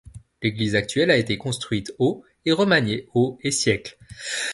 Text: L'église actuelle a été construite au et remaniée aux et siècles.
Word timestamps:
L'église 0.41 0.73
actuelle 0.73 1.11
a 1.11 1.15
été 1.17 1.37
construite 1.37 1.93
au 1.99 2.23
et 2.47 2.51
remaniée 2.53 3.07
aux 3.13 3.37
et 3.43 3.51
siècles. 3.51 3.99